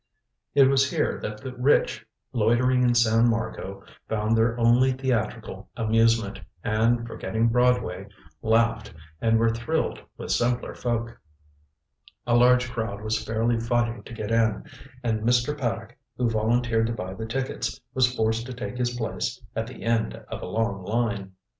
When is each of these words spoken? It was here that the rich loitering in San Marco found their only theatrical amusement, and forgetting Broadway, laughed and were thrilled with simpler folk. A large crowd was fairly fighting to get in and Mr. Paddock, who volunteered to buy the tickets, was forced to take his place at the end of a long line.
It 0.55 0.63
was 0.67 0.89
here 0.89 1.19
that 1.21 1.37
the 1.41 1.53
rich 1.53 2.03
loitering 2.33 2.81
in 2.81 2.95
San 2.95 3.29
Marco 3.29 3.83
found 4.09 4.35
their 4.35 4.59
only 4.59 4.93
theatrical 4.93 5.69
amusement, 5.77 6.41
and 6.63 7.05
forgetting 7.05 7.49
Broadway, 7.49 8.07
laughed 8.41 8.95
and 9.21 9.37
were 9.37 9.51
thrilled 9.51 10.01
with 10.17 10.31
simpler 10.31 10.73
folk. 10.73 11.21
A 12.25 12.35
large 12.35 12.71
crowd 12.71 13.01
was 13.03 13.23
fairly 13.23 13.59
fighting 13.59 14.01
to 14.05 14.13
get 14.15 14.31
in 14.31 14.63
and 15.03 15.21
Mr. 15.21 15.55
Paddock, 15.55 15.95
who 16.17 16.27
volunteered 16.27 16.87
to 16.87 16.93
buy 16.93 17.13
the 17.13 17.27
tickets, 17.27 17.79
was 17.93 18.11
forced 18.11 18.47
to 18.47 18.53
take 18.53 18.79
his 18.79 18.95
place 18.97 19.39
at 19.55 19.67
the 19.67 19.83
end 19.83 20.15
of 20.29 20.41
a 20.41 20.47
long 20.47 20.81
line. 20.83 21.33